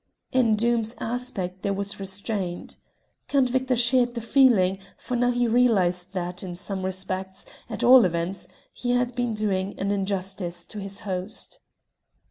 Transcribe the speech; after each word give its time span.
In 0.31 0.55
Doom's 0.55 0.95
aspect 0.99 1.61
there 1.61 1.75
was 1.75 1.99
restraint: 1.99 2.75
Count 3.27 3.51
Victor 3.51 3.75
shared 3.75 4.15
the 4.15 4.19
feeling, 4.21 4.79
for 4.97 5.15
now 5.15 5.29
he 5.29 5.47
realised 5.47 6.13
that, 6.13 6.41
in 6.41 6.55
some 6.55 6.83
respects, 6.83 7.45
at 7.69 7.83
all 7.83 8.03
events, 8.03 8.47
he 8.73 8.93
had 8.93 9.13
been 9.13 9.35
doing 9.35 9.77
an 9.79 9.91
injustice 9.91 10.65
to 10.65 10.79
his 10.79 11.01
host. 11.01 11.59